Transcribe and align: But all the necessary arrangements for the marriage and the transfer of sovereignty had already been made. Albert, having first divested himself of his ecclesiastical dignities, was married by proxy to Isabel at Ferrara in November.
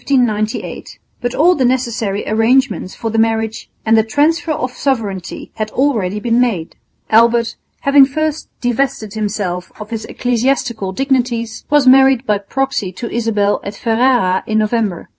But 1.21 1.35
all 1.35 1.53
the 1.53 1.63
necessary 1.63 2.27
arrangements 2.27 2.95
for 2.95 3.11
the 3.11 3.19
marriage 3.19 3.69
and 3.85 3.95
the 3.95 4.01
transfer 4.01 4.51
of 4.51 4.71
sovereignty 4.71 5.51
had 5.57 5.69
already 5.69 6.19
been 6.19 6.41
made. 6.41 6.75
Albert, 7.11 7.55
having 7.81 8.07
first 8.07 8.49
divested 8.61 9.13
himself 9.13 9.71
of 9.79 9.91
his 9.91 10.05
ecclesiastical 10.05 10.91
dignities, 10.91 11.65
was 11.69 11.85
married 11.85 12.25
by 12.25 12.39
proxy 12.39 12.91
to 12.93 13.11
Isabel 13.13 13.61
at 13.63 13.75
Ferrara 13.75 14.43
in 14.47 14.57
November. 14.57 15.07